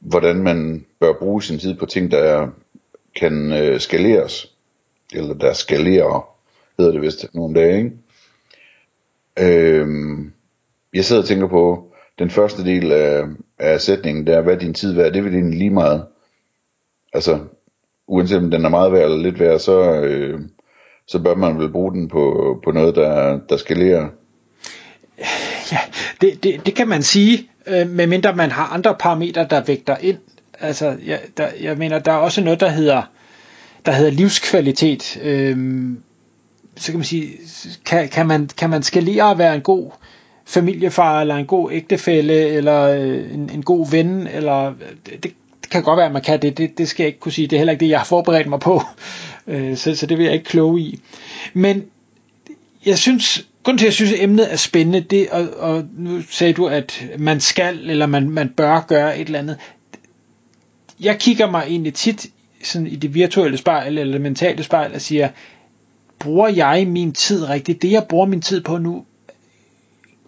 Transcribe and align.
hvordan 0.00 0.36
man 0.36 0.86
bør 1.00 1.12
bruge 1.12 1.42
sin 1.42 1.58
tid 1.58 1.74
på 1.74 1.86
ting, 1.86 2.10
der 2.10 2.48
kan 3.16 3.52
øh, 3.52 3.80
skaleres. 3.80 4.54
Eller 5.14 5.34
der 5.34 5.52
skalerer, 5.52 6.28
hedder 6.78 6.92
det 6.92 7.02
vist 7.02 7.34
nogle 7.34 7.60
dage, 7.60 7.76
ikke? 7.76 7.92
Øhm, 9.40 10.32
jeg 10.94 11.04
sidder 11.04 11.22
og 11.22 11.28
tænker 11.28 11.48
på, 11.48 11.88
den 12.18 12.30
første 12.30 12.64
del 12.64 12.92
af, 12.92 13.24
af 13.58 13.80
sætningen, 13.80 14.26
der 14.26 14.36
er, 14.36 14.42
hvad 14.42 14.56
din 14.56 14.74
tid 14.74 14.92
værd? 14.92 15.12
Det 15.12 15.24
vil 15.24 15.34
egentlig 15.34 15.58
lige 15.58 15.70
meget. 15.70 16.04
Altså, 17.12 17.38
uanset 18.06 18.38
om 18.38 18.50
den 18.50 18.64
er 18.64 18.68
meget 18.68 18.92
værd 18.92 19.04
eller 19.04 19.22
lidt 19.22 19.40
værd, 19.40 19.58
så, 19.58 20.00
øh, 20.02 20.40
så 21.06 21.22
bør 21.22 21.34
man 21.34 21.58
vel 21.58 21.72
bruge 21.72 21.92
den 21.92 22.08
på, 22.08 22.56
på 22.64 22.70
noget, 22.70 22.96
der, 22.96 23.40
der 23.48 23.56
skalerer. 23.56 24.08
Ja, 25.72 25.78
det, 26.20 26.42
det, 26.42 26.66
det 26.66 26.74
kan 26.74 26.88
man 26.88 27.02
sige, 27.02 27.50
øh, 27.68 27.90
medmindre 27.90 28.36
man 28.36 28.50
har 28.50 28.66
andre 28.66 28.94
parametre, 28.98 29.46
der 29.50 29.64
vægter 29.64 29.96
ind. 30.00 30.18
Altså, 30.60 30.96
jeg, 31.06 31.20
der, 31.36 31.48
jeg 31.60 31.78
mener, 31.78 31.98
der 31.98 32.12
er 32.12 32.16
også 32.16 32.40
noget, 32.40 32.60
der 32.60 32.68
hedder, 32.68 33.02
der 33.86 33.92
hedder 33.92 34.10
livskvalitet. 34.10 35.18
Øh, 35.22 35.56
så 36.76 36.92
kan 36.92 36.98
man 36.98 37.04
sige, 37.04 37.28
kan, 37.84 38.08
kan, 38.08 38.26
man, 38.26 38.50
kan 38.56 38.70
man 38.70 38.82
skalere 38.82 39.30
at 39.30 39.38
være 39.38 39.54
en 39.54 39.60
god 39.60 39.90
familiefar, 40.46 41.20
eller 41.20 41.36
en 41.36 41.46
god 41.46 41.72
ægtefælle, 41.72 42.48
eller 42.48 42.82
øh, 42.82 43.34
en, 43.34 43.50
en 43.54 43.62
god 43.62 43.90
ven, 43.90 44.26
eller 44.26 44.74
det, 45.06 45.34
det 45.62 45.70
kan 45.70 45.82
godt 45.82 45.96
være, 45.96 46.06
at 46.06 46.12
man 46.12 46.22
kan 46.22 46.42
det, 46.42 46.58
det, 46.58 46.78
det 46.78 46.88
skal 46.88 47.04
jeg 47.04 47.08
ikke 47.08 47.20
kunne 47.20 47.32
sige, 47.32 47.46
det 47.46 47.56
er 47.56 47.58
heller 47.58 47.72
ikke 47.72 47.84
det, 47.84 47.90
jeg 47.90 48.00
har 48.00 48.04
forberedt 48.04 48.48
mig 48.48 48.60
på, 48.60 48.82
øh, 49.46 49.76
så, 49.76 49.96
så 49.96 50.06
det 50.06 50.18
vil 50.18 50.24
jeg 50.24 50.34
ikke 50.34 50.44
kloge 50.44 50.80
i. 50.80 51.00
Men 51.54 51.84
jeg 52.86 52.98
synes, 52.98 53.46
grund 53.68 53.78
til, 53.78 53.84
at 53.84 53.88
jeg 53.88 53.94
synes, 53.94 54.12
at 54.12 54.22
emnet 54.22 54.52
er 54.52 54.56
spændende, 54.56 55.00
det, 55.00 55.28
og, 55.30 55.48
og 55.58 55.84
nu 55.96 56.22
sagde 56.30 56.52
du, 56.52 56.66
at 56.66 57.06
man 57.18 57.40
skal, 57.40 57.90
eller 57.90 58.06
man, 58.06 58.30
man 58.30 58.48
bør 58.48 58.80
gøre 58.88 59.18
et 59.18 59.26
eller 59.26 59.38
andet. 59.38 59.58
Jeg 61.00 61.18
kigger 61.18 61.50
mig 61.50 61.64
egentlig 61.68 61.94
tit 61.94 62.26
sådan 62.62 62.86
i 62.86 62.96
det 62.96 63.14
virtuelle 63.14 63.58
spejl, 63.58 63.98
eller 63.98 64.12
det 64.12 64.20
mentale 64.20 64.62
spejl, 64.62 64.94
og 64.94 65.00
siger, 65.00 65.28
bruger 66.18 66.48
jeg 66.48 66.86
min 66.86 67.12
tid 67.12 67.48
rigtigt? 67.48 67.82
Det, 67.82 67.90
jeg 67.90 68.04
bruger 68.08 68.26
min 68.26 68.40
tid 68.40 68.60
på 68.60 68.78
nu, 68.78 69.04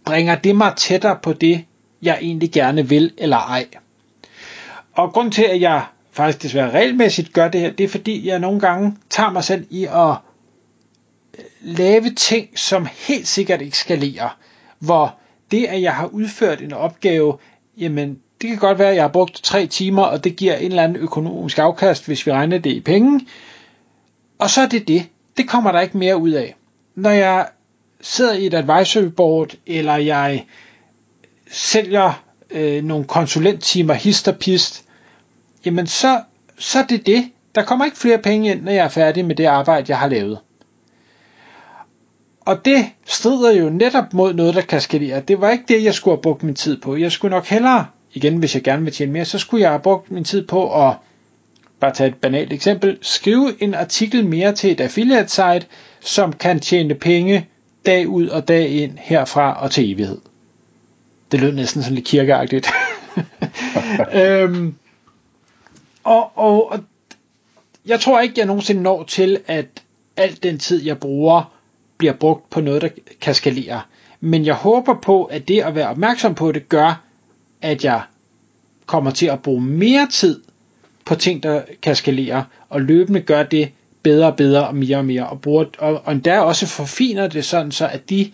bringer 0.04 0.34
det 0.34 0.56
mig 0.56 0.72
tættere 0.76 1.18
på 1.22 1.32
det, 1.32 1.64
jeg 2.02 2.18
egentlig 2.20 2.52
gerne 2.52 2.88
vil, 2.88 3.12
eller 3.18 3.36
ej? 3.36 3.66
Og 4.92 5.12
grund 5.12 5.32
til, 5.32 5.42
at 5.42 5.60
jeg 5.60 5.84
faktisk 6.12 6.42
desværre 6.42 6.70
regelmæssigt 6.70 7.32
gør 7.32 7.48
det 7.48 7.60
her, 7.60 7.70
det 7.70 7.84
er 7.84 7.88
fordi, 7.88 8.28
jeg 8.28 8.38
nogle 8.38 8.60
gange 8.60 8.96
tager 9.10 9.30
mig 9.30 9.44
selv 9.44 9.66
i 9.70 9.84
at 9.84 10.16
lave 11.60 12.10
ting, 12.10 12.58
som 12.58 12.86
helt 13.08 13.28
sikkert 13.28 13.60
ikke 13.62 13.78
skalerer. 13.78 14.38
Hvor 14.78 15.14
det, 15.50 15.66
at 15.66 15.82
jeg 15.82 15.94
har 15.94 16.06
udført 16.06 16.60
en 16.60 16.72
opgave, 16.72 17.36
jamen 17.78 18.18
det 18.40 18.50
kan 18.50 18.58
godt 18.58 18.78
være, 18.78 18.88
at 18.90 18.94
jeg 18.94 19.04
har 19.04 19.08
brugt 19.08 19.40
tre 19.42 19.66
timer, 19.66 20.02
og 20.02 20.24
det 20.24 20.36
giver 20.36 20.54
en 20.56 20.70
eller 20.70 20.82
anden 20.82 20.96
økonomisk 20.98 21.58
afkast, 21.58 22.06
hvis 22.06 22.26
vi 22.26 22.32
regner 22.32 22.58
det 22.58 22.70
i 22.70 22.80
penge. 22.80 23.20
Og 24.38 24.50
så 24.50 24.60
er 24.60 24.66
det 24.68 24.88
det. 24.88 25.06
Det 25.36 25.48
kommer 25.48 25.72
der 25.72 25.80
ikke 25.80 25.98
mere 25.98 26.16
ud 26.16 26.30
af. 26.30 26.54
Når 26.94 27.10
jeg 27.10 27.48
sidder 28.00 28.32
i 28.32 28.46
et 28.46 28.54
advisory 28.54 29.04
board, 29.04 29.50
eller 29.66 29.96
jeg 29.96 30.44
sælger 31.50 32.24
øh, 32.50 32.84
nogle 32.84 33.04
konsulenttimer 33.04 33.94
hist 33.94 34.28
og 34.28 34.36
pist, 34.36 34.84
jamen 35.64 35.86
så, 35.86 36.22
så 36.58 36.78
er 36.78 36.86
det 36.86 37.06
det. 37.06 37.30
Der 37.54 37.64
kommer 37.64 37.84
ikke 37.84 37.96
flere 37.98 38.18
penge 38.18 38.50
ind, 38.50 38.62
når 38.62 38.72
jeg 38.72 38.84
er 38.84 38.88
færdig 38.88 39.24
med 39.24 39.34
det 39.34 39.44
arbejde, 39.44 39.86
jeg 39.88 39.98
har 39.98 40.08
lavet. 40.08 40.38
Og 42.50 42.64
det 42.64 42.86
strider 43.04 43.52
jo 43.52 43.70
netop 43.70 44.14
mod 44.14 44.34
noget, 44.34 44.54
der 44.54 44.60
kan 44.60 44.80
skalere. 44.80 45.20
Det 45.20 45.40
var 45.40 45.50
ikke 45.50 45.64
det, 45.68 45.84
jeg 45.84 45.94
skulle 45.94 46.16
have 46.16 46.22
brugt 46.22 46.42
min 46.42 46.54
tid 46.54 46.80
på. 46.80 46.96
Jeg 46.96 47.12
skulle 47.12 47.30
nok 47.30 47.46
hellere, 47.46 47.86
igen 48.12 48.36
hvis 48.36 48.54
jeg 48.54 48.62
gerne 48.62 48.84
vil 48.84 48.92
tjene 48.92 49.12
mere, 49.12 49.24
så 49.24 49.38
skulle 49.38 49.62
jeg 49.62 49.70
have 49.70 49.80
brugt 49.80 50.10
min 50.10 50.24
tid 50.24 50.46
på 50.46 50.86
at, 50.86 50.94
bare 51.80 51.92
tage 51.92 52.08
et 52.08 52.14
banalt 52.14 52.52
eksempel, 52.52 52.98
skrive 53.02 53.62
en 53.62 53.74
artikel 53.74 54.26
mere 54.26 54.52
til 54.52 54.70
et 54.70 54.80
affiliate 54.80 55.28
site, 55.28 55.66
som 56.00 56.32
kan 56.32 56.60
tjene 56.60 56.94
penge 56.94 57.48
dag 57.86 58.08
ud 58.08 58.28
og 58.28 58.48
dag 58.48 58.68
ind 58.68 58.98
herfra 58.98 59.62
og 59.62 59.70
til 59.70 59.92
evighed. 59.92 60.18
Det 61.32 61.40
lød 61.40 61.52
næsten 61.52 61.82
sådan 61.82 61.94
lidt 61.94 62.06
kirkeagtigt. 62.06 62.68
øhm, 64.22 64.74
og, 66.04 66.38
og, 66.38 66.72
og 66.72 66.78
jeg 67.86 68.00
tror 68.00 68.20
ikke, 68.20 68.34
jeg 68.36 68.46
nogensinde 68.46 68.82
når 68.82 69.02
til, 69.02 69.40
at 69.46 69.66
al 70.16 70.42
den 70.42 70.58
tid, 70.58 70.84
jeg 70.84 70.98
bruger, 70.98 71.59
bliver 72.00 72.12
brugt 72.12 72.50
på 72.50 72.60
noget, 72.60 72.82
der 72.82 72.88
kan 73.20 73.34
skalere. 73.34 73.80
Men 74.20 74.46
jeg 74.46 74.54
håber 74.54 74.94
på, 74.94 75.24
at 75.24 75.48
det 75.48 75.60
at 75.60 75.74
være 75.74 75.88
opmærksom 75.88 76.34
på 76.34 76.52
det, 76.52 76.68
gør, 76.68 77.02
at 77.62 77.84
jeg 77.84 78.02
kommer 78.86 79.10
til 79.10 79.26
at 79.26 79.42
bruge 79.42 79.60
mere 79.60 80.08
tid 80.10 80.40
på 81.04 81.14
ting, 81.14 81.42
der 81.42 81.62
kan 81.82 81.96
skalere, 81.96 82.44
og 82.68 82.80
løbende 82.80 83.20
gør 83.20 83.42
det 83.42 83.72
bedre 84.02 84.26
og 84.26 84.36
bedre 84.36 84.68
og 84.68 84.76
mere 84.76 84.96
og 84.96 85.04
mere, 85.04 85.26
og, 85.26 85.40
bruger, 85.40 85.64
og, 85.78 86.02
og 86.04 86.12
endda 86.12 86.40
også 86.40 86.66
forfiner 86.66 87.26
det 87.26 87.44
sådan, 87.44 87.72
så 87.72 87.88
at 87.88 88.10
de 88.10 88.30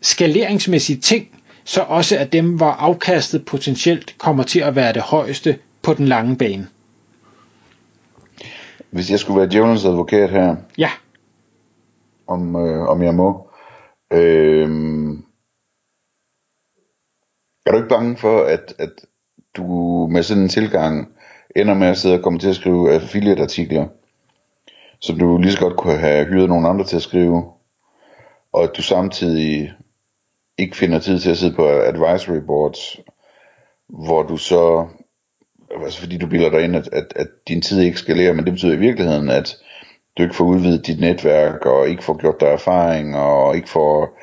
skaleringsmæssige 0.00 1.00
ting, 1.00 1.28
så 1.64 1.80
også 1.80 2.18
at 2.18 2.32
dem, 2.32 2.56
hvor 2.56 2.70
afkastet 2.70 3.44
potentielt 3.44 4.14
kommer 4.18 4.42
til 4.42 4.60
at 4.60 4.76
være 4.76 4.92
det 4.92 5.02
højeste 5.02 5.58
på 5.82 5.94
den 5.94 6.08
lange 6.08 6.36
bane. 6.36 6.66
Hvis 8.90 9.10
jeg 9.10 9.18
skulle 9.18 9.40
være 9.40 9.50
djævelens 9.50 9.84
advokat 9.84 10.30
her, 10.30 10.56
Ja, 10.78 10.90
om, 12.26 12.56
øh, 12.56 12.88
om 12.88 13.02
jeg 13.02 13.14
må, 13.14 13.50
øh, 14.12 14.68
er 17.66 17.70
du 17.70 17.76
ikke 17.76 17.88
bange 17.88 18.16
for, 18.16 18.44
at, 18.44 18.74
at 18.78 18.90
du 19.56 19.66
med 20.10 20.22
sådan 20.22 20.42
en 20.42 20.48
tilgang 20.48 21.08
ender 21.56 21.74
med 21.74 21.86
at 21.86 21.98
sidde 21.98 22.14
og 22.14 22.22
komme 22.22 22.38
til 22.38 22.48
at 22.48 22.56
skrive 22.56 22.92
affiliate-artikler, 22.92 23.86
som 25.00 25.18
du 25.18 25.38
lige 25.38 25.52
så 25.52 25.60
godt 25.60 25.76
kunne 25.76 25.98
have 25.98 26.26
hyret 26.26 26.48
nogle 26.48 26.68
andre 26.68 26.84
til 26.84 26.96
at 26.96 27.02
skrive, 27.02 27.44
og 28.52 28.62
at 28.62 28.70
du 28.76 28.82
samtidig 28.82 29.72
ikke 30.58 30.76
finder 30.76 30.98
tid 30.98 31.18
til 31.18 31.30
at 31.30 31.38
sidde 31.38 31.54
på 31.54 31.68
advisory 31.68 32.40
boards, 32.46 33.00
hvor 33.88 34.22
du 34.22 34.36
så, 34.36 34.88
altså 35.82 36.00
fordi 36.00 36.18
du 36.18 36.26
bilder 36.26 36.50
dig 36.50 36.64
ind, 36.64 36.76
at, 36.76 36.88
at, 36.92 37.12
at 37.16 37.26
din 37.48 37.62
tid 37.62 37.80
ikke 37.80 37.98
skal 37.98 38.16
lære, 38.16 38.34
men 38.34 38.44
det 38.44 38.52
betyder 38.52 38.72
i 38.72 38.78
virkeligheden, 38.78 39.28
at 39.28 39.56
du 40.18 40.22
ikke 40.22 40.34
får 40.34 40.44
udvidet 40.44 40.86
dit 40.86 41.00
netværk, 41.00 41.66
og 41.66 41.88
ikke 41.88 42.04
får 42.04 42.20
gjort 42.20 42.40
dig 42.40 42.48
erfaring, 42.48 43.16
og 43.16 43.56
ikke 43.56 43.68
får 43.68 44.18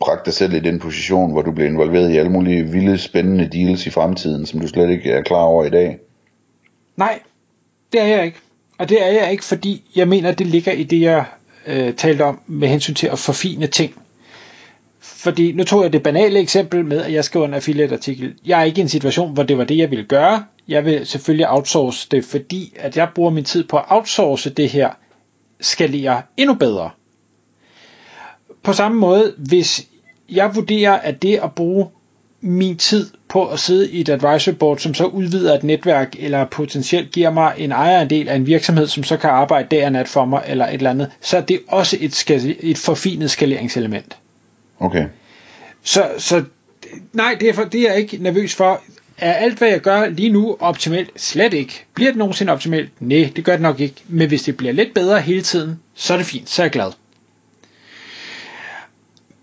bragt 0.00 0.26
dig 0.26 0.34
selv 0.34 0.54
i 0.54 0.60
den 0.60 0.78
position, 0.78 1.32
hvor 1.32 1.42
du 1.42 1.52
bliver 1.52 1.68
involveret 1.68 2.10
i 2.10 2.16
alle 2.16 2.30
mulige 2.30 2.64
vilde, 2.64 2.98
spændende 2.98 3.48
deals 3.48 3.86
i 3.86 3.90
fremtiden, 3.90 4.46
som 4.46 4.60
du 4.60 4.68
slet 4.68 4.90
ikke 4.90 5.10
er 5.10 5.22
klar 5.22 5.42
over 5.42 5.64
i 5.64 5.70
dag. 5.70 5.98
nej, 6.96 7.18
det 7.92 8.00
er 8.00 8.06
jeg 8.06 8.24
ikke. 8.24 8.38
Og 8.78 8.88
det 8.88 9.02
er 9.02 9.12
jeg 9.12 9.30
ikke, 9.32 9.44
fordi 9.44 9.84
jeg 9.96 10.08
mener, 10.08 10.32
det 10.32 10.46
ligger 10.46 10.72
i 10.72 10.82
det, 10.82 11.00
jeg 11.00 11.24
øh, 11.66 11.94
talte 11.94 12.22
om 12.22 12.40
med 12.46 12.68
hensyn 12.68 12.94
til 12.94 13.06
at 13.06 13.18
forfine 13.18 13.66
ting. 13.66 13.94
Fordi 15.00 15.52
nu 15.52 15.64
tog 15.64 15.82
jeg 15.82 15.92
det 15.92 16.02
banale 16.02 16.40
eksempel 16.40 16.84
med, 16.84 17.02
at 17.02 17.12
jeg 17.12 17.24
skriver 17.24 17.46
en 17.46 17.54
affiliate-artikel. 17.54 18.34
Jeg 18.46 18.60
er 18.60 18.64
ikke 18.64 18.78
i 18.78 18.82
en 18.82 18.88
situation, 18.88 19.34
hvor 19.34 19.42
det 19.42 19.58
var 19.58 19.64
det, 19.64 19.78
jeg 19.78 19.90
ville 19.90 20.04
gøre. 20.04 20.44
Jeg 20.68 20.84
vil 20.84 21.06
selvfølgelig 21.06 21.50
outsource 21.50 22.08
det, 22.10 22.24
fordi 22.24 22.72
at 22.76 22.96
jeg 22.96 23.08
bruger 23.14 23.30
min 23.30 23.44
tid 23.44 23.64
på 23.64 23.76
at 23.76 23.84
outsource 23.88 24.50
det 24.50 24.68
her, 24.68 24.90
skalere 25.60 26.22
endnu 26.36 26.54
bedre. 26.54 26.90
På 28.62 28.72
samme 28.72 28.98
måde, 28.98 29.34
hvis 29.38 29.88
jeg 30.28 30.54
vurderer, 30.54 30.92
at 30.92 31.22
det 31.22 31.36
at 31.36 31.52
bruge 31.52 31.88
min 32.40 32.76
tid 32.76 33.10
på 33.28 33.48
at 33.48 33.58
sidde 33.58 33.90
i 33.90 34.00
et 34.00 34.08
advisory 34.08 34.54
board, 34.54 34.78
som 34.78 34.94
så 34.94 35.04
udvider 35.04 35.54
et 35.54 35.64
netværk, 35.64 36.16
eller 36.18 36.44
potentielt 36.44 37.12
giver 37.12 37.30
mig 37.30 37.54
en 37.58 37.72
ejerandel 37.72 38.28
af 38.28 38.36
en 38.36 38.46
virksomhed, 38.46 38.86
som 38.86 39.04
så 39.04 39.16
kan 39.16 39.30
arbejde 39.30 39.68
dag 39.70 39.86
og 39.86 39.92
nat 39.92 40.08
for 40.08 40.24
mig, 40.24 40.42
eller 40.46 40.66
et 40.66 40.74
eller 40.74 40.90
andet, 40.90 41.10
så 41.20 41.36
er 41.36 41.40
det 41.40 41.60
også 41.68 41.96
et, 42.00 42.14
skal, 42.14 42.56
et 42.60 42.78
forfinet 42.78 43.30
skaleringselement. 43.30 44.16
Okay. 44.80 45.04
Så, 45.82 46.10
så 46.18 46.44
nej, 47.12 47.36
det 47.40 47.48
er, 47.48 47.52
for, 47.52 47.64
det 47.64 47.80
er 47.80 47.90
jeg 47.90 48.00
ikke 48.00 48.16
nervøs 48.16 48.54
for. 48.54 48.82
Er 49.22 49.32
alt, 49.32 49.58
hvad 49.58 49.68
jeg 49.68 49.80
gør 49.80 50.08
lige 50.08 50.28
nu, 50.28 50.56
optimalt? 50.60 51.10
Slet 51.16 51.54
ikke. 51.54 51.84
Bliver 51.94 52.10
det 52.10 52.18
nogensinde 52.18 52.52
optimalt? 52.52 52.90
Nej, 53.02 53.30
det 53.36 53.44
gør 53.44 53.52
det 53.52 53.60
nok 53.60 53.80
ikke. 53.80 54.02
Men 54.08 54.28
hvis 54.28 54.42
det 54.42 54.56
bliver 54.56 54.72
lidt 54.72 54.94
bedre 54.94 55.20
hele 55.20 55.42
tiden, 55.42 55.80
så 55.94 56.12
er 56.12 56.16
det 56.16 56.26
fint. 56.26 56.50
Så 56.50 56.62
er 56.62 56.64
jeg 56.64 56.70
glad. 56.72 56.92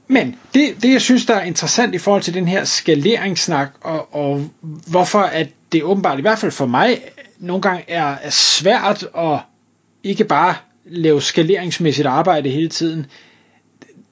Men 0.07 0.35
det, 0.53 0.83
det, 0.83 0.91
jeg 0.91 1.01
synes, 1.01 1.25
der 1.25 1.35
er 1.35 1.43
interessant 1.43 1.95
i 1.95 1.97
forhold 1.97 2.21
til 2.23 2.33
den 2.33 2.47
her 2.47 2.63
skaleringssnak, 2.63 3.69
og, 3.81 4.15
og 4.15 4.49
hvorfor 4.87 5.19
at 5.19 5.47
det 5.71 5.83
åbenbart, 5.83 6.19
i 6.19 6.21
hvert 6.21 6.39
fald 6.39 6.51
for 6.51 6.65
mig, 6.65 7.01
nogle 7.37 7.61
gange 7.61 7.83
er, 7.87 8.15
er 8.21 8.29
svært 8.29 9.07
at 9.17 9.39
ikke 10.03 10.23
bare 10.23 10.55
lave 10.85 11.21
skaleringsmæssigt 11.21 12.07
arbejde 12.07 12.49
hele 12.49 12.69
tiden. 12.69 13.05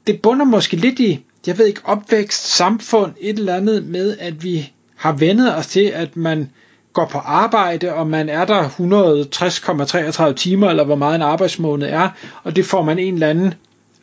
Det 0.08 0.22
bunder 0.22 0.46
måske 0.46 0.76
lidt 0.78 1.00
i, 1.00 1.26
jeg 1.48 1.58
ved 1.58 1.66
ikke, 1.66 1.82
opvækst, 1.84 2.48
samfund, 2.48 3.14
et 3.20 3.40
eller 3.40 3.56
andet 3.56 3.86
med, 3.86 4.18
at 4.18 4.44
vi 4.44 4.72
har 4.98 5.12
vendet 5.12 5.56
os 5.56 5.68
til, 5.68 5.86
at 5.86 6.18
man 6.18 6.50
går 6.94 7.06
på 7.06 7.18
arbejde, 7.18 7.94
og 7.94 8.08
man 8.08 8.30
er 8.30 8.46
der 8.46 8.64
160,33 10.30 10.34
timer, 10.34 10.70
eller 10.70 10.84
hvor 10.84 10.96
meget 10.96 11.16
en 11.16 11.22
arbejdsmåned 11.22 11.88
er, 11.88 12.10
og 12.44 12.56
det 12.56 12.66
får 12.66 12.82
man 12.82 13.00
en 13.00 13.14
eller 13.14 13.28
anden 13.30 13.54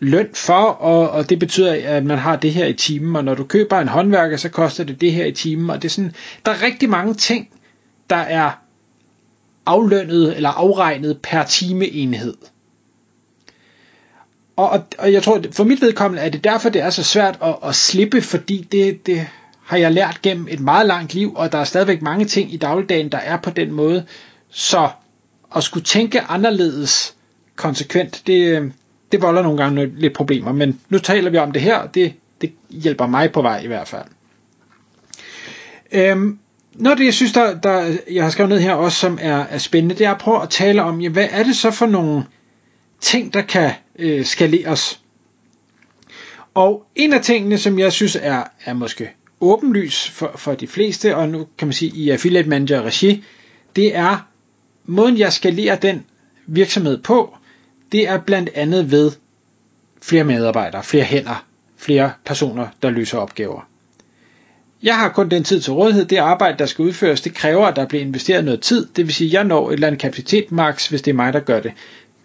løn 0.00 0.28
for, 0.34 0.62
og, 0.64 1.10
og 1.10 1.30
det 1.30 1.38
betyder, 1.38 1.96
at 1.96 2.04
man 2.04 2.18
har 2.18 2.36
det 2.36 2.52
her 2.52 2.66
i 2.66 2.72
timen, 2.72 3.16
og 3.16 3.24
når 3.24 3.34
du 3.34 3.44
køber 3.44 3.78
en 3.78 3.88
håndværker, 3.88 4.36
så 4.36 4.48
koster 4.48 4.84
det 4.84 5.00
det 5.00 5.12
her 5.12 5.24
i 5.24 5.32
timen, 5.32 5.70
og 5.70 5.82
det 5.82 5.88
er 5.88 5.92
sådan, 5.92 6.14
der 6.46 6.52
er 6.52 6.62
rigtig 6.62 6.90
mange 6.90 7.14
ting, 7.14 7.48
der 8.10 8.16
er 8.16 8.50
aflønnet 9.66 10.36
eller 10.36 10.48
afregnet 10.48 11.18
per 11.22 11.44
timeenhed. 11.44 12.34
Og, 14.56 14.70
og, 14.70 14.84
og 14.98 15.12
jeg 15.12 15.22
tror, 15.22 15.42
for 15.52 15.64
mit 15.64 15.80
vedkommende 15.82 16.22
er 16.22 16.28
det 16.28 16.44
derfor, 16.44 16.68
det 16.68 16.82
er 16.82 16.90
så 16.90 17.02
svært 17.04 17.38
at, 17.42 17.56
at 17.64 17.74
slippe, 17.74 18.22
fordi 18.22 18.68
det, 18.72 19.06
det 19.06 19.26
har 19.66 19.76
jeg 19.76 19.92
lært 19.92 20.22
gennem 20.22 20.46
et 20.50 20.60
meget 20.60 20.86
langt 20.86 21.14
liv, 21.14 21.32
og 21.36 21.52
der 21.52 21.58
er 21.58 21.64
stadigvæk 21.64 22.02
mange 22.02 22.24
ting 22.24 22.52
i 22.54 22.56
dagligdagen, 22.56 23.08
der 23.12 23.18
er 23.18 23.36
på 23.36 23.50
den 23.50 23.72
måde. 23.72 24.04
Så 24.50 24.88
at 25.56 25.64
skulle 25.64 25.84
tænke 25.84 26.20
anderledes 26.20 27.14
konsekvent, 27.56 28.22
det, 28.26 28.72
det 29.12 29.22
volder 29.22 29.42
nogle 29.42 29.58
gange 29.58 29.86
lidt 29.86 30.12
problemer, 30.12 30.52
men 30.52 30.80
nu 30.88 30.98
taler 30.98 31.30
vi 31.30 31.38
om 31.38 31.52
det 31.52 31.62
her, 31.62 31.86
det, 31.86 32.14
det 32.40 32.52
hjælper 32.70 33.06
mig 33.06 33.32
på 33.32 33.42
vej 33.42 33.60
i 33.60 33.66
hvert 33.66 33.88
fald. 33.88 34.04
Øhm, 35.92 36.38
noget 36.74 36.90
af 36.90 36.96
det, 36.96 37.04
jeg 37.04 37.14
synes, 37.14 37.32
der, 37.32 37.60
der, 37.60 37.96
jeg 38.10 38.22
har 38.22 38.30
skrevet 38.30 38.48
ned 38.48 38.60
her 38.60 38.72
også, 38.74 38.98
som 38.98 39.18
er, 39.22 39.36
er 39.38 39.58
spændende, 39.58 39.94
det 39.94 40.06
er 40.06 40.10
at 40.10 40.18
prøve 40.18 40.42
at 40.42 40.50
tale 40.50 40.82
om, 40.82 41.00
ja, 41.00 41.08
hvad 41.08 41.28
er 41.30 41.42
det 41.42 41.56
så 41.56 41.70
for 41.70 41.86
nogle 41.86 42.24
ting, 43.00 43.34
der 43.34 43.42
kan 43.42 43.70
øh, 43.98 44.24
skaleres? 44.24 45.00
Og 46.54 46.86
en 46.94 47.12
af 47.12 47.20
tingene, 47.20 47.58
som 47.58 47.78
jeg 47.78 47.92
synes 47.92 48.16
er, 48.22 48.42
er 48.64 48.72
måske 48.72 49.10
åbenlys 49.44 50.10
for, 50.10 50.32
for 50.36 50.54
de 50.54 50.66
fleste, 50.66 51.16
og 51.16 51.28
nu 51.28 51.46
kan 51.58 51.68
man 51.68 51.72
sige 51.72 51.92
i 51.96 52.10
Affiliate 52.10 52.48
Manager 52.48 52.82
regi, 52.82 53.24
det 53.76 53.96
er 53.96 54.28
måden, 54.84 55.18
jeg 55.18 55.32
skalerer 55.32 55.76
den 55.76 56.04
virksomhed 56.46 56.98
på, 56.98 57.36
det 57.92 58.08
er 58.08 58.18
blandt 58.18 58.50
andet 58.54 58.90
ved 58.90 59.12
flere 60.02 60.24
medarbejdere, 60.24 60.84
flere 60.84 61.04
hænder, 61.04 61.44
flere 61.76 62.12
personer, 62.24 62.66
der 62.82 62.90
løser 62.90 63.18
opgaver. 63.18 63.68
Jeg 64.82 64.98
har 64.98 65.08
kun 65.08 65.28
den 65.28 65.44
tid 65.44 65.60
til 65.60 65.72
rådighed. 65.72 66.04
Det 66.04 66.16
arbejde, 66.16 66.58
der 66.58 66.66
skal 66.66 66.82
udføres, 66.82 67.20
det 67.20 67.34
kræver, 67.34 67.66
at 67.66 67.76
der 67.76 67.86
bliver 67.86 68.04
investeret 68.04 68.44
noget 68.44 68.60
tid. 68.60 68.86
Det 68.96 69.06
vil 69.06 69.14
sige, 69.14 69.28
at 69.28 69.32
jeg 69.32 69.44
når 69.44 69.68
et 69.68 69.74
eller 69.74 69.86
andet 69.86 70.00
kapacitet 70.00 70.52
max, 70.52 70.88
hvis 70.88 71.02
det 71.02 71.10
er 71.10 71.14
mig, 71.14 71.32
der 71.32 71.40
gør 71.40 71.60
det. 71.60 71.72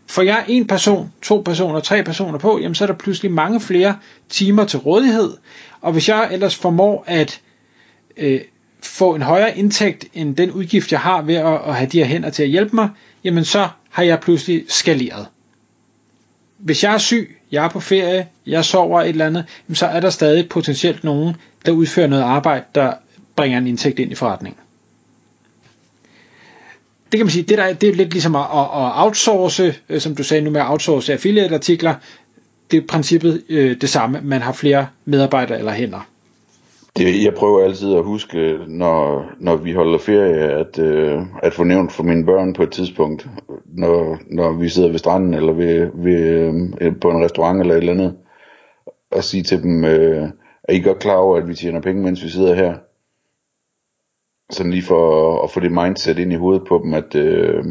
For 0.10 0.22
jeg 0.22 0.46
en 0.48 0.68
person, 0.68 1.12
to 1.22 1.42
personer, 1.46 1.80
tre 1.80 2.04
personer 2.04 2.38
på, 2.38 2.60
jamen 2.60 2.76
så 2.76 2.84
er 2.84 2.88
der 2.88 2.94
pludselig 2.96 3.32
mange 3.32 3.62
flere 3.62 3.98
timer 4.30 4.66
til 4.66 4.80
rådighed. 4.80 5.38
Og 5.82 5.92
hvis 5.92 6.10
jeg 6.10 6.30
ellers 6.32 6.56
formår 6.56 7.04
at 7.08 7.42
øh, 8.18 8.42
få 8.84 9.16
en 9.16 9.22
højere 9.22 9.58
indtægt 9.58 10.06
end 10.14 10.36
den 10.36 10.52
udgift, 10.52 10.92
jeg 10.92 11.00
har 11.00 11.22
ved 11.22 11.36
at, 11.36 11.54
at 11.68 11.76
have 11.76 11.90
de 11.90 11.98
her 12.00 12.06
hænder 12.06 12.30
til 12.30 12.44
at 12.44 12.50
hjælpe 12.50 12.76
mig, 12.76 12.90
jamen 13.24 13.46
så 13.46 13.68
har 13.90 14.04
jeg 14.04 14.20
pludselig 14.20 14.66
skaleret 14.68 15.28
hvis 16.60 16.84
jeg 16.84 16.94
er 16.94 16.98
syg, 16.98 17.38
jeg 17.52 17.66
er 17.66 17.70
på 17.70 17.80
ferie, 17.80 18.28
jeg 18.46 18.66
sover 18.66 19.02
et 19.02 19.10
eller 19.10 19.26
andet, 19.26 19.46
så 19.74 19.86
er 19.86 20.00
der 20.00 20.10
stadig 20.10 20.50
potentielt 20.50 21.04
nogen, 21.04 21.36
der 21.66 21.72
udfører 21.72 22.08
noget 22.08 22.24
arbejde, 22.24 22.66
der 22.76 22.94
bringer 23.36 23.58
en 23.58 23.68
indtægt 23.68 24.00
ind 24.00 24.12
i 24.12 24.16
forretningen. 24.16 24.60
Det 27.12 27.18
kan 27.18 27.26
man 27.26 27.32
sige, 27.32 27.44
det, 27.44 27.58
der, 27.58 27.74
det 27.74 27.90
er 27.90 27.94
lidt 27.94 28.12
ligesom 28.12 28.36
at, 28.36 28.42
at 28.42 29.04
outsource, 29.06 29.76
øh, 29.90 30.00
som 30.00 30.16
du 30.16 30.24
sagde 30.24 30.44
nu 30.44 30.50
med 30.50 30.62
at 30.62 30.70
outsource 30.70 31.14
affiliate-artikler, 31.14 31.96
det 32.72 32.78
er 32.78 32.88
princippet 32.88 33.44
øh, 33.50 33.82
det 33.82 33.90
samme, 33.90 34.20
man 34.24 34.42
har 34.42 34.54
flere 34.54 34.88
medarbejdere 35.06 35.60
eller 35.60 35.72
hænder. 35.72 36.08
Det, 36.98 37.24
jeg 37.24 37.34
prøver 37.34 37.64
altid 37.64 37.94
at 37.94 38.04
huske, 38.04 38.58
når, 38.68 39.26
når 39.40 39.56
vi 39.56 39.74
holder 39.74 39.98
ferie, 40.00 40.36
at, 40.36 40.80
øh, 40.80 41.22
at 41.44 41.54
få 41.54 41.64
nævnt 41.64 41.92
for 41.92 42.04
mine 42.04 42.26
børn 42.26 42.54
på 42.54 42.64
et 42.64 42.72
tidspunkt, 42.72 43.28
når, 43.66 44.18
når 44.28 44.54
vi 44.54 44.70
sidder 44.70 44.90
ved 44.90 45.00
stranden 45.00 45.34
eller 45.34 45.54
ved, 45.54 45.88
ved, 45.94 46.54
øh, 46.82 46.96
på 47.02 47.10
en 47.10 47.24
restaurant 47.24 47.62
eller 47.62 47.74
et 47.74 47.80
eller 47.80 47.94
andet, 47.94 48.16
og 49.12 49.24
sige 49.24 49.44
til 49.44 49.64
dem, 49.64 49.86
øh, 49.86 50.30
er 50.64 50.74
I 50.74 50.80
godt 50.80 51.00
klar 51.00 51.16
over, 51.16 51.38
at 51.38 51.48
vi 51.48 51.56
tjener 51.56 51.82
penge, 51.82 52.04
mens 52.04 52.24
vi 52.24 52.30
sidder 52.30 52.56
her? 52.56 52.74
Sådan 54.50 54.72
lige 54.72 54.84
for 54.84 55.44
at, 55.44 55.52
få 55.52 55.60
det 55.60 55.72
mindset 55.72 56.20
ind 56.20 56.34
i 56.34 56.36
hovedet 56.36 56.64
på 56.68 56.82
dem, 56.84 56.94
at, 56.94 57.16
øh, 57.16 57.64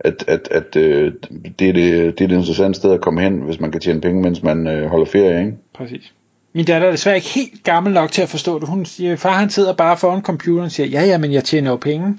at, 0.00 0.24
at, 0.28 0.48
at 0.50 0.76
øh, 0.76 1.12
det, 1.58 1.68
er 1.68 1.72
det, 1.72 2.18
det 2.18 2.24
er 2.24 2.28
det 2.28 2.36
interessante 2.36 2.78
sted 2.78 2.92
at 2.92 3.00
komme 3.00 3.20
hen, 3.20 3.40
hvis 3.40 3.60
man 3.60 3.72
kan 3.72 3.80
tjene 3.80 4.00
penge, 4.00 4.22
mens 4.22 4.42
man 4.42 4.66
øh, 4.66 4.90
holder 4.90 5.06
ferie, 5.06 5.38
ikke? 5.38 5.52
Præcis. 5.74 6.12
Min 6.52 6.64
datter 6.64 6.88
er 6.88 6.92
desværre 6.92 7.16
ikke 7.16 7.28
helt 7.28 7.64
gammel 7.64 7.92
nok 7.92 8.12
til 8.12 8.22
at 8.22 8.28
forstå 8.28 8.58
det. 8.58 8.68
Hun 8.68 8.84
siger, 8.84 9.16
far 9.16 9.32
han 9.32 9.50
sidder 9.50 9.72
bare 9.72 9.96
foran 9.96 10.22
computeren 10.22 10.64
og 10.64 10.70
siger, 10.70 10.86
ja 10.86 11.04
ja, 11.04 11.18
men 11.18 11.32
jeg 11.32 11.44
tjener 11.44 11.70
jo 11.70 11.76
penge. 11.76 12.18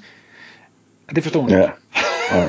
Og 1.09 1.15
det 1.15 1.24
forstår 1.24 1.42
hun 1.42 1.50
ja. 1.50 1.62
ikke. 1.62 1.74
Ja. 2.31 2.45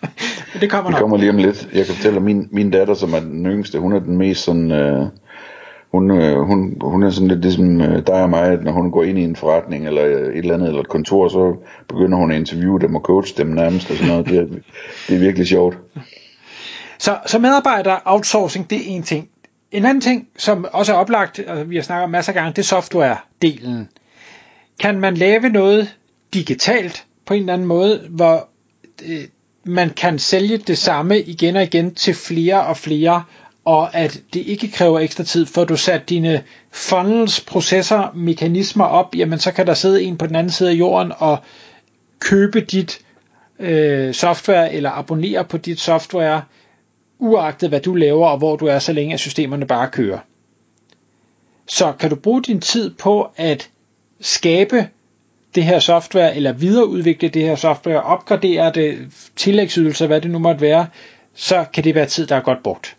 det 0.60 0.70
kommer 0.70 0.90
nok. 0.90 0.98
Det 0.98 1.00
kommer 1.00 1.16
lige 1.16 1.30
om 1.30 1.36
lidt. 1.36 1.68
Jeg 1.74 1.86
kan 1.86 1.94
fortælle, 1.94 2.16
at 2.16 2.22
min, 2.22 2.48
min 2.50 2.70
datter, 2.70 2.94
som 2.94 3.14
er 3.14 3.20
den 3.20 3.46
yngste, 3.46 3.78
hun 3.78 3.92
er 3.92 3.98
den 3.98 4.16
mest 4.16 4.44
sådan... 4.44 4.70
Øh, 4.70 5.06
hun, 5.92 6.10
øh, 6.10 6.40
hun, 6.40 6.76
hun 6.80 7.02
er 7.02 7.10
sådan 7.10 7.28
lidt 7.28 7.40
ligesom 7.40 7.80
øh, 7.80 8.06
dig 8.06 8.22
og 8.22 8.30
mig, 8.30 8.44
at 8.44 8.64
når 8.64 8.72
hun 8.72 8.90
går 8.90 9.02
ind 9.02 9.18
i 9.18 9.22
en 9.22 9.36
forretning 9.36 9.86
eller 9.86 10.04
øh, 10.04 10.12
et 10.12 10.38
eller 10.38 10.54
andet, 10.54 10.68
eller 10.68 10.80
et 10.80 10.88
kontor, 10.88 11.28
så 11.28 11.56
begynder 11.88 12.18
hun 12.18 12.30
at 12.30 12.38
interviewe 12.38 12.80
dem 12.80 12.94
og 12.94 13.00
coach 13.00 13.36
dem 13.36 13.46
nærmest 13.46 13.90
og 13.90 13.96
sådan 13.96 14.12
noget. 14.12 14.26
Det 14.26 14.38
er, 14.38 14.46
det 15.08 15.16
er 15.16 15.18
virkelig 15.18 15.46
sjovt. 15.46 15.78
Så, 16.98 17.18
så 17.26 17.38
medarbejder 17.38 17.96
outsourcing, 18.04 18.70
det 18.70 18.78
er 18.78 18.84
en 18.86 19.02
ting. 19.02 19.28
En 19.70 19.84
anden 19.84 20.00
ting, 20.00 20.28
som 20.36 20.66
også 20.72 20.92
er 20.92 20.96
oplagt, 20.96 21.38
og 21.38 21.70
vi 21.70 21.76
har 21.76 21.82
snakket 21.82 22.04
om 22.04 22.10
masser 22.10 22.32
af 22.32 22.34
gange, 22.34 22.52
det 22.52 22.72
er 22.72 22.76
software-delen. 22.76 23.98
Kan 24.80 25.00
man 25.00 25.14
lave 25.14 25.48
noget 25.48 25.96
digitalt 26.34 27.06
på 27.26 27.34
en 27.34 27.40
eller 27.40 27.52
anden 27.52 27.68
måde, 27.68 28.06
hvor 28.10 28.48
øh, 29.08 29.24
man 29.64 29.90
kan 29.90 30.18
sælge 30.18 30.58
det 30.58 30.78
samme 30.78 31.20
igen 31.20 31.56
og 31.56 31.62
igen 31.62 31.94
til 31.94 32.14
flere 32.14 32.66
og 32.66 32.76
flere, 32.76 33.22
og 33.64 33.94
at 33.94 34.22
det 34.34 34.40
ikke 34.40 34.70
kræver 34.70 35.00
ekstra 35.00 35.24
tid, 35.24 35.46
for 35.46 35.64
du 35.64 35.76
sat 35.76 36.08
dine 36.08 36.42
funnels, 36.70 37.40
processer, 37.40 38.12
mekanismer 38.14 38.84
op, 38.84 39.14
jamen 39.16 39.38
så 39.38 39.52
kan 39.52 39.66
der 39.66 39.74
sidde 39.74 40.02
en 40.02 40.18
på 40.18 40.26
den 40.26 40.36
anden 40.36 40.52
side 40.52 40.70
af 40.70 40.74
jorden 40.74 41.12
og 41.18 41.38
købe 42.18 42.60
dit 42.60 43.00
øh, 43.58 44.14
software 44.14 44.72
eller 44.72 44.90
abonnere 44.90 45.44
på 45.44 45.56
dit 45.56 45.80
software, 45.80 46.42
uagtet 47.18 47.68
hvad 47.68 47.80
du 47.80 47.94
laver 47.94 48.26
og 48.26 48.38
hvor 48.38 48.56
du 48.56 48.66
er, 48.66 48.78
så 48.78 48.92
længe 48.92 49.14
at 49.14 49.20
systemerne 49.20 49.66
bare 49.66 49.88
kører. 49.88 50.18
Så 51.68 51.92
kan 51.92 52.10
du 52.10 52.16
bruge 52.16 52.42
din 52.42 52.60
tid 52.60 52.94
på 52.94 53.28
at 53.36 53.70
skabe 54.20 54.88
det 55.54 55.64
her 55.64 55.78
software, 55.78 56.36
eller 56.36 56.52
videreudvikle 56.52 57.28
det 57.28 57.42
her 57.42 57.56
software, 57.56 58.02
opgradere 58.02 58.72
det, 58.72 58.98
tillægsydelser, 59.36 60.06
hvad 60.06 60.20
det 60.20 60.30
nu 60.30 60.38
måtte 60.38 60.60
være, 60.60 60.86
så 61.34 61.64
kan 61.72 61.84
det 61.84 61.94
være 61.94 62.06
tid, 62.06 62.26
der 62.26 62.36
er 62.36 62.40
godt 62.40 62.62
brugt. 62.62 62.96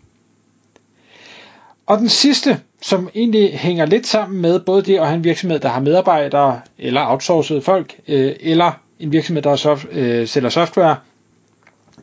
Og 1.86 1.98
den 1.98 2.08
sidste, 2.08 2.60
som 2.82 3.08
egentlig 3.14 3.58
hænger 3.58 3.86
lidt 3.86 4.06
sammen 4.06 4.42
med 4.42 4.60
både 4.60 4.82
det 4.82 4.96
at 4.98 5.06
have 5.06 5.16
en 5.16 5.24
virksomhed, 5.24 5.58
der 5.58 5.68
har 5.68 5.80
medarbejdere, 5.80 6.60
eller 6.78 7.06
outsourcede 7.06 7.62
folk, 7.62 8.00
øh, 8.08 8.36
eller 8.40 8.72
en 8.98 9.12
virksomhed, 9.12 9.42
der 9.42 9.56
soft, 9.56 9.86
øh, 9.90 10.28
sælger 10.28 10.48
software, 10.48 10.96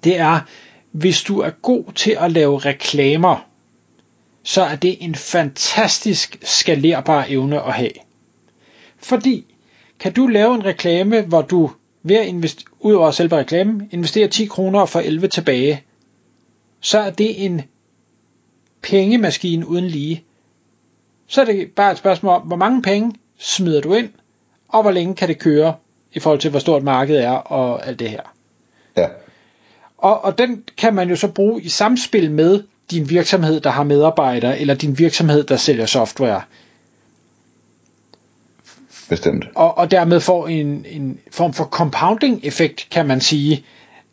det 0.04 0.20
er, 0.20 0.40
hvis 0.92 1.24
du 1.24 1.40
er 1.40 1.50
god 1.50 1.84
til 1.96 2.18
at 2.20 2.32
lave 2.32 2.60
reklamer, 2.60 3.46
så 4.44 4.62
er 4.62 4.76
det 4.76 4.98
en 5.00 5.16
fantastisk 5.16 6.38
skalerbar 6.42 7.26
evne 7.30 7.62
at 7.64 7.74
have. 7.74 7.92
Fordi 8.98 9.46
kan 10.00 10.14
du 10.14 10.28
lave 10.28 10.56
en 10.56 10.66
reklame, 10.66 11.22
hvor 11.22 11.42
du 11.42 11.72
ved 12.04 12.16
at 12.16 12.28
investere, 12.28 12.66
ud 12.80 12.94
over 12.94 13.12
selve 13.12 13.38
reklamen, 13.38 13.90
investerer 13.92 14.28
10 14.28 14.46
kroner 14.46 14.80
og 14.80 14.90
får 14.90 15.00
11 15.00 15.28
tilbage, 15.28 15.84
så 16.82 17.00
er 17.00 17.10
det 17.10 17.46
en 17.46 17.62
pengemaskine 18.82 19.68
uden 19.68 19.88
lige. 19.88 20.24
Så 21.28 21.42
er 21.42 21.46
det 21.46 21.72
bare 21.76 21.92
et 21.92 21.98
spørgsmål 21.98 22.36
om, 22.36 22.42
hvor 22.42 22.56
mange 22.56 22.82
penge 22.82 23.14
smider 23.40 23.82
du 23.82 23.94
ind, 23.94 24.10
og 24.68 24.82
hvor 24.82 24.92
længe 24.92 25.16
kan 25.16 25.28
det 25.28 25.40
køre, 25.40 25.76
i 26.14 26.20
forhold 26.20 26.40
til 26.40 26.50
hvor 26.50 26.60
stort 26.60 26.84
markedet 26.84 27.24
er 27.24 27.32
og 27.32 27.88
alt 27.88 28.00
det 28.00 28.10
her. 28.10 28.22
Ja. 28.98 29.08
Og, 29.98 30.26
og 30.26 30.38
den 30.38 30.64
kan 30.78 30.94
man 30.96 31.10
jo 31.10 31.16
så 31.16 31.28
bruge 31.28 31.62
i 31.62 31.70
samspil 31.70 32.32
med 32.32 32.64
din 32.92 33.10
virksomhed, 33.10 33.60
der 33.60 33.70
har 33.70 33.84
medarbejdere, 33.84 34.60
eller 34.60 34.74
din 34.74 35.00
virksomhed, 35.00 35.44
der 35.44 35.58
sælger 35.58 35.86
software. 35.86 36.42
Bestemt. 39.10 39.46
Og, 39.56 39.78
og 39.78 39.92
dermed 39.92 40.20
får 40.20 40.48
en, 40.48 40.86
en 40.90 41.20
form 41.32 41.54
for 41.54 41.64
compounding 41.64 42.40
effekt, 42.44 42.88
kan 42.92 43.08
man 43.08 43.22
sige, 43.22 43.66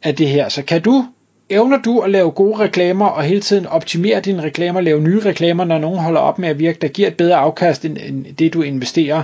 af 0.02 0.16
det 0.16 0.28
her. 0.28 0.48
Så 0.48 0.62
kan 0.62 0.82
du, 0.82 1.06
evner 1.50 1.78
du 1.78 2.00
at 2.00 2.10
lave 2.10 2.30
gode 2.30 2.58
reklamer, 2.58 3.06
og 3.06 3.22
hele 3.22 3.40
tiden 3.40 3.66
optimere 3.66 4.20
dine 4.20 4.42
reklamer, 4.42 4.80
lave 4.80 5.00
nye 5.00 5.20
reklamer, 5.20 5.64
når 5.64 5.78
nogen 5.78 5.98
holder 5.98 6.20
op 6.20 6.38
med 6.38 6.48
at 6.48 6.58
virke, 6.58 6.78
der 6.82 6.88
giver 6.88 7.08
et 7.08 7.16
bedre 7.16 7.36
afkast 7.36 7.84
end, 7.84 7.98
end 8.00 8.24
det, 8.36 8.54
du 8.54 8.62
investerer, 8.62 9.22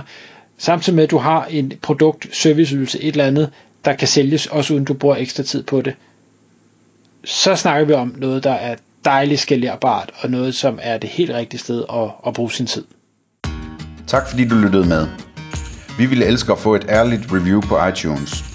samtidig 0.57 0.95
med 0.95 1.03
at 1.03 1.11
du 1.11 1.17
har 1.17 1.45
en 1.45 1.73
produkt, 1.81 2.27
serviceydelse, 2.35 3.01
et 3.01 3.07
eller 3.07 3.25
andet, 3.25 3.49
der 3.85 3.93
kan 3.93 4.07
sælges, 4.07 4.45
også 4.45 4.73
uden 4.73 4.85
du 4.85 4.93
bruger 4.93 5.15
ekstra 5.15 5.43
tid 5.43 5.63
på 5.63 5.81
det, 5.81 5.95
så 7.23 7.55
snakker 7.55 7.85
vi 7.85 7.93
om 7.93 8.15
noget, 8.17 8.43
der 8.43 8.51
er 8.53 8.75
dejligt 9.05 9.41
skalerbart, 9.41 10.11
og 10.19 10.29
noget, 10.29 10.55
som 10.55 10.79
er 10.81 10.97
det 10.97 11.09
helt 11.09 11.31
rigtige 11.31 11.59
sted 11.59 11.83
at, 11.93 12.09
at 12.27 12.33
bruge 12.33 12.51
sin 12.51 12.65
tid. 12.65 12.83
Tak 14.07 14.29
fordi 14.29 14.47
du 14.47 14.55
lyttede 14.55 14.87
med. 14.87 15.07
Vi 15.97 16.05
ville 16.05 16.25
elske 16.25 16.51
at 16.51 16.59
få 16.59 16.75
et 16.75 16.85
ærligt 16.89 17.21
review 17.31 17.61
på 17.61 17.87
iTunes. 17.87 18.54